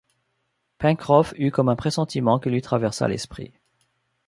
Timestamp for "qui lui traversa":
2.39-3.07